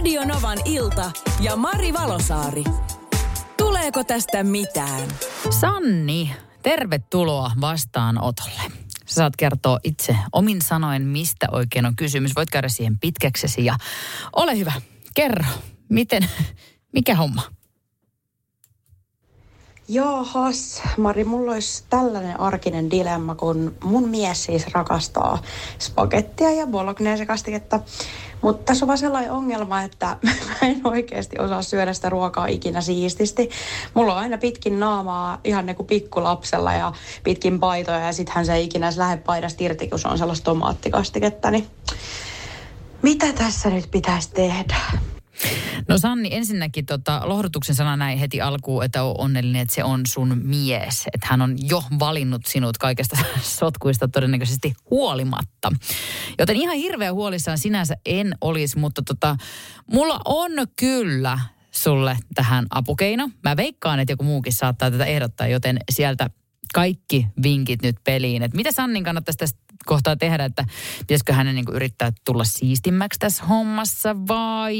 [0.00, 1.10] Radio Novan ilta
[1.40, 2.64] ja Mari Valosaari.
[3.56, 5.08] Tuleeko tästä mitään?
[5.50, 8.60] Sanni, tervetuloa vastaanotolle.
[9.06, 12.36] Sä saat kertoa itse omin sanoen, mistä oikein on kysymys.
[12.36, 13.76] Voit käydä siihen pitkäksesi ja
[14.36, 14.72] ole hyvä.
[15.14, 15.44] Kerro,
[15.88, 16.26] miten,
[16.96, 17.42] mikä homma?
[19.88, 25.42] Jaahas, Mari, mulla olisi tällainen arkinen dilemma, kun mun mies siis rakastaa
[25.78, 27.80] spagettia ja bolognese-kastiketta.
[28.42, 30.06] Mutta tässä on vaan sellainen ongelma, että
[30.46, 33.50] mä en oikeasti osaa syödä sitä ruokaa ikinä siististi.
[33.94, 36.92] Mulla on aina pitkin naamaa ihan niin kuin pikkulapsella ja
[37.24, 41.50] pitkin paitoja ja sittenhän se ei ikinä lähde paidasta irti, kun se on sellaista tomaattikastiketta.
[41.50, 41.66] Niin
[43.02, 44.76] mitä tässä nyt pitäisi tehdä?
[45.90, 50.00] No Sanni, ensinnäkin tota, lohdutuksen sana näin heti alkuun, että on onnellinen, että se on
[50.06, 51.06] sun mies.
[51.14, 53.16] Että hän on jo valinnut sinut kaikesta
[53.58, 55.72] sotkuista todennäköisesti huolimatta.
[56.38, 59.36] Joten ihan hirveän huolissaan sinänsä en olisi, mutta tota,
[59.92, 61.38] mulla on kyllä
[61.70, 63.30] sulle tähän apukeino.
[63.42, 66.30] Mä veikkaan, että joku muukin saattaa tätä ehdottaa, joten sieltä
[66.74, 68.42] kaikki vinkit nyt peliin.
[68.42, 70.64] Että mitä Sannin kannattaisi tästä kohtaa tehdä, että
[70.98, 74.76] pitäisikö hänen niin yrittää tulla siistimmäksi tässä hommassa vai,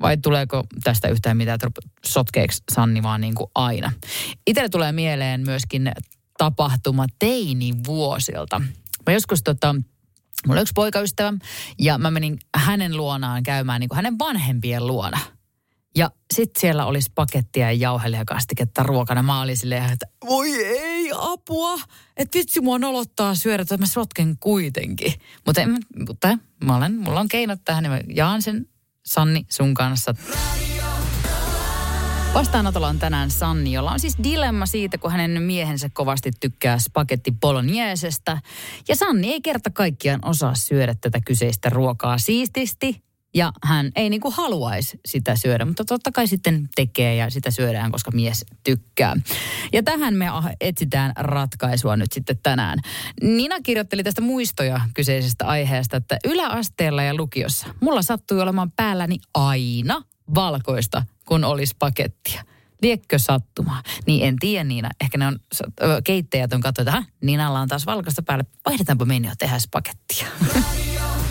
[0.00, 1.58] vai tuleeko tästä yhtään mitään
[2.06, 3.92] sotkeeksi Sanni vaan niin kuin aina.
[4.46, 5.92] Itselle tulee mieleen myöskin
[6.38, 8.62] tapahtuma teinivuosilta.
[9.06, 9.72] Mä joskus tota,
[10.46, 11.32] mulla oli yksi poikaystävä
[11.78, 15.18] ja mä menin hänen luonaan käymään niin kuin hänen vanhempien luona–
[15.96, 19.22] ja sitten siellä olisi pakettia ja jauhelijakastiketta ruokana.
[19.22, 21.78] Mä olin silleen, että voi ei apua.
[22.16, 25.12] Että vitsi mua nolottaa syödä, että mä sotken kuitenkin.
[25.46, 25.60] Mutta,
[26.08, 28.68] mutta mä olen, mulla on keinot tähän, niin mä jaan sen
[29.06, 30.14] Sanni sun kanssa.
[32.34, 37.32] Vastaanotolla on tänään Sanni, jolla on siis dilemma siitä, kun hänen miehensä kovasti tykkää spagetti
[37.32, 38.38] bolognesesta.
[38.88, 43.05] Ja Sanni ei kerta kaikkiaan osaa syödä tätä kyseistä ruokaa siististi,
[43.36, 47.50] ja hän ei niin kuin haluaisi sitä syödä, mutta totta kai sitten tekee ja sitä
[47.50, 49.16] syödään, koska mies tykkää.
[49.72, 50.26] Ja tähän me
[50.60, 52.78] etsitään ratkaisua nyt sitten tänään.
[53.22, 60.02] Nina kirjoitteli tästä muistoja kyseisestä aiheesta, että yläasteella ja lukiossa mulla sattui olemaan päälläni aina
[60.34, 62.44] valkoista, kun olisi pakettia.
[62.82, 63.82] Liekkö sattumaa?
[64.06, 64.90] Niin en tiedä Niina.
[65.00, 65.38] Ehkä ne on
[66.04, 68.44] keittäjät on katsottu, että Niinalla on taas valkoista päällä.
[68.66, 70.26] Vaihdetaanpa meni jo tehdä pakettia.
[70.40, 71.25] No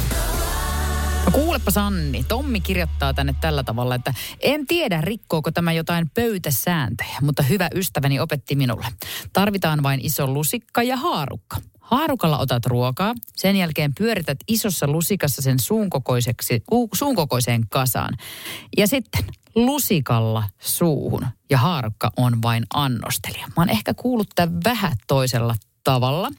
[1.56, 7.44] kuulepa Sanni, Tommi kirjoittaa tänne tällä tavalla, että en tiedä rikkooko tämä jotain pöytäsääntöjä, mutta
[7.44, 8.88] hyvä ystäväni opetti minulle.
[9.34, 11.58] Tarvitaan vain iso lusikka ja haarukka.
[11.80, 18.14] Haarukalla otat ruokaa, sen jälkeen pyörität isossa lusikassa sen suunkokoiseksi, suunkokoiseen kasaan.
[18.78, 23.48] Ja sitten lusikalla suuhun ja haarukka on vain annostelija.
[23.48, 26.30] Mä oon ehkä kuullut tämän vähän toisella tavalla.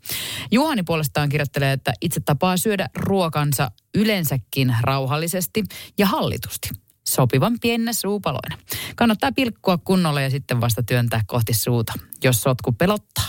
[0.50, 5.64] Juhani puolestaan kirjoittelee, että itse tapaa syödä ruokansa yleensäkin rauhallisesti
[5.98, 6.68] ja hallitusti
[7.08, 8.58] sopivan pienenä suupaloina.
[8.96, 11.92] Kannattaa pilkkua kunnolla ja sitten vasta työntää kohti suuta,
[12.24, 13.28] jos sotku pelottaa.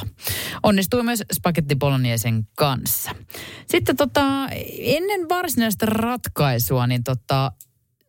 [0.64, 3.12] Onnistuu myös spagetti bolognesen kanssa.
[3.68, 4.48] Sitten tota,
[4.80, 7.52] ennen varsinaista ratkaisua, niin tota,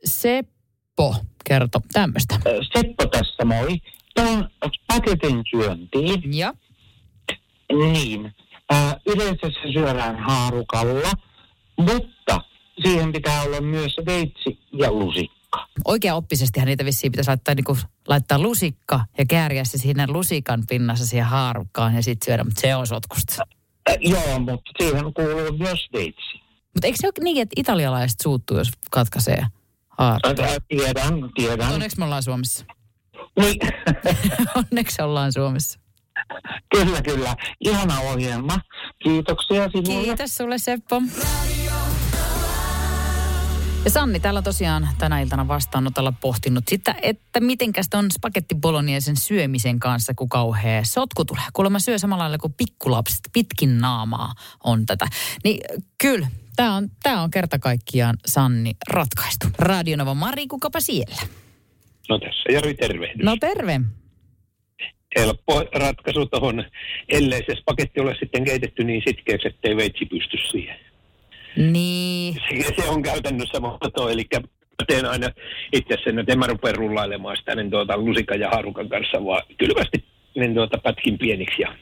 [0.04, 2.40] Seppo kertoo tämmöistä.
[2.76, 3.78] Seppo tässä moi.
[4.14, 6.36] Tämä on spagetin syöntiin.
[6.36, 6.54] Ja?
[7.72, 8.34] Niin.
[8.72, 11.12] Äh, yleensä se syödään haarukalla,
[11.78, 12.40] mutta
[12.82, 15.68] siihen pitää olla myös veitsi ja lusikka.
[15.84, 20.62] Oikea oppisestihan niitä vissiin pitäisi laittaa, niin kuin, laittaa lusikka ja kääriä se siinä lusikan
[20.68, 23.42] pinnassa siihen haarukkaan ja sitten syödä, mutta se on sotkusta.
[23.90, 26.40] Äh, joo, mutta siihen kuuluu myös veitsi.
[26.74, 29.46] Mutta eikö se ole niin, että italialaiset suuttuu, jos katkaisee
[29.88, 30.46] haarukkaa?
[30.46, 31.72] Äh, tiedän, tiedän.
[31.72, 32.64] Onneksi me ollaan Suomessa.
[33.40, 33.58] Niin.
[34.70, 35.78] Onneksi ollaan Suomessa.
[36.76, 37.36] Kyllä, kyllä.
[37.60, 38.58] Ihana ohjelma.
[39.02, 40.04] Kiitoksia sinulle.
[40.04, 41.02] Kiitos sulle Seppo.
[43.84, 49.78] Ja Sanni täällä tosiaan tänä iltana vastaanotolla pohtinut sitä, että mitenkäs on spagetti bolognesen syömisen
[49.78, 51.44] kanssa, kun kauhea sotku tulee.
[51.52, 54.32] Kuulemma syö samalla lailla kuin pikkulapset, pitkin naamaa
[54.64, 55.06] on tätä.
[55.44, 55.60] Niin
[56.02, 56.26] kyllä,
[56.56, 59.46] tämä on, tää on kerta kaikkiaan Sanni ratkaistu.
[59.58, 61.22] Radionova Mari, kukapa siellä?
[62.08, 63.24] No tässä Jari, tervehdys.
[63.24, 63.80] No terve
[65.16, 66.64] helppo ratkaisu tuohon,
[67.08, 70.76] ellei se paketti ole sitten keitetty niin sitkeäksi, ettei veitsi pysty siihen.
[71.56, 72.34] Niin.
[72.34, 74.24] Se, se on käytännössä muoto, eli
[74.86, 75.28] teen aina
[75.72, 79.42] itse sen, että en mä rupea rullailemaan sitä niin tuota, lusikan ja harukan kanssa, vaan
[79.58, 80.04] kylmästi
[80.36, 81.76] niin tuota, pätkin pieniksi ja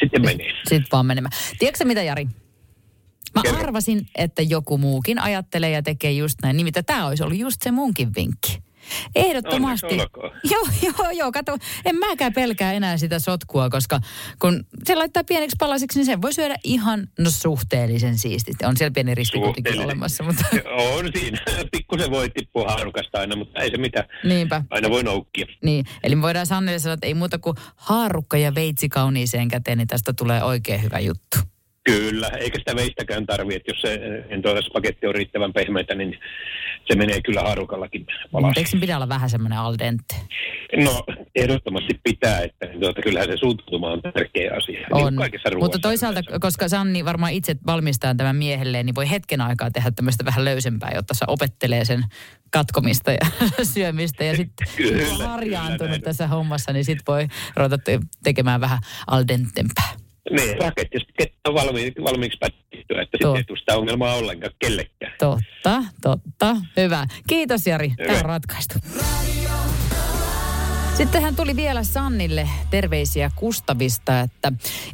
[0.00, 0.52] sitten menee.
[0.68, 1.32] Sitten vaan menemään.
[1.58, 2.24] Tiedätkö mitä, Jari?
[3.34, 3.58] Mä Kerro.
[3.58, 6.56] arvasin, että joku muukin ajattelee ja tekee just näin.
[6.56, 8.58] Nimittäin tämä olisi ollut just se munkin vinkki.
[9.14, 9.96] Ehdottomasti.
[10.52, 11.32] Joo, joo, joo.
[11.32, 14.00] Kato, en mäkään pelkää enää sitä sotkua, koska
[14.38, 18.64] kun se laittaa pieneksi palasiksi, niin sen voi syödä ihan no, suhteellisen siististi.
[18.64, 20.44] On siellä pieni riski kuitenkin olemassa, mutta
[20.96, 21.38] On siinä.
[21.72, 24.08] Pikkusen voi tippua haarukasta aina, mutta ei se mitään.
[24.24, 24.62] niinpä.
[24.70, 25.46] Aina voi noukkia.
[25.62, 29.78] Niin, eli me voidaan Sannelle sanoa, että ei muuta kuin haarukka ja veitsi kauniiseen käteen,
[29.78, 31.38] niin tästä tulee oikein hyvä juttu.
[31.84, 36.18] Kyllä, eikä sitä veistäkään tarvitse, että jos se en tuota spagetti on riittävän pehmeitä, niin
[36.88, 38.56] se menee kyllä haarukallakin palas.
[38.56, 40.14] Eikö sen pidä olla vähän semmoinen al dente?
[40.84, 41.04] No,
[41.34, 44.72] ehdottomasti pitää, että tuota, kyllähän se suuttuma on tärkeä asia.
[44.80, 45.02] Niin On.
[45.02, 46.38] kuin kaikessa Mutta toisaalta, yleensä.
[46.40, 50.92] koska Sanni varmaan itse valmistaa tämän miehelleen, niin voi hetken aikaa tehdä tämmöistä vähän löysempää,
[50.94, 52.04] jotta se opettelee sen
[52.52, 53.18] katkomista ja
[53.74, 54.24] syömistä.
[54.24, 56.02] Ja sitten Kyllä, kun on kyllä harjaantunut näin.
[56.02, 59.88] tässä hommassa, niin sitten voi ruveta te- tekemään vähän al dentempää.
[60.30, 65.12] Niin, raketti sitten on valmi, valmiiksi pätkittyä, että sitten ei tule sitä ongelmaa ollenkaan kellekään.
[65.18, 66.56] Totta, totta.
[66.76, 67.06] Hyvä.
[67.28, 67.90] Kiitos Jari.
[67.96, 68.28] Tämä on Hyvä.
[68.28, 68.74] ratkaistu.
[70.96, 74.52] Sittenhän tuli vielä Sannille terveisiä Kustavista, että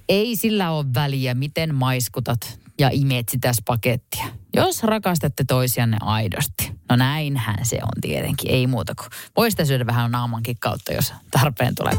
[0.08, 4.24] ei sillä ole väliä, miten maiskutat ja imeet sitä pakettia.
[4.54, 6.72] Jos rakastatte toisianne aidosti.
[6.88, 9.08] No näinhän se on tietenkin, ei muuta kuin.
[9.36, 11.94] Voi sitä syödä vähän naamankin kautta, jos tarpeen tulee.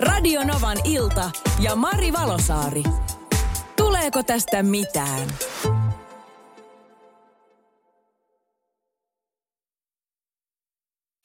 [0.00, 1.30] Radio Novan ilta
[1.60, 2.82] ja Mari Valosaari.
[3.76, 5.28] Tuleeko tästä mitään?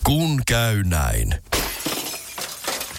[0.06, 1.36] Kun käy näin.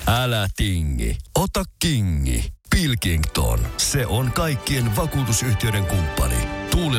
[0.06, 2.44] Älä tingi, ota kingi.
[2.70, 6.33] Pilkington, se on kaikkien vakuutusyhtiöiden kumppani.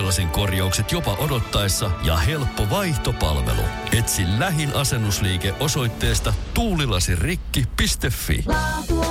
[0.06, 3.62] Tuulilasin korjaukset jopa odottaessa ja helppo vaihtopalvelu.
[3.98, 8.44] Etsi lähin asennusliike osoitteesta tuulilasirikki.fi.
[8.46, 9.05] Laatu